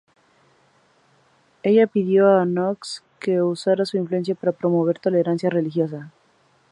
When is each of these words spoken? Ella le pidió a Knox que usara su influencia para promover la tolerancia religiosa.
Ella 1.61 1.81
le 1.81 1.87
pidió 1.87 2.27
a 2.35 2.43
Knox 2.43 3.03
que 3.19 3.43
usara 3.43 3.85
su 3.85 3.97
influencia 3.97 4.33
para 4.33 4.51
promover 4.51 4.95
la 4.97 5.01
tolerancia 5.01 5.51
religiosa. 5.51 6.11